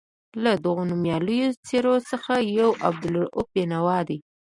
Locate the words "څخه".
2.09-2.33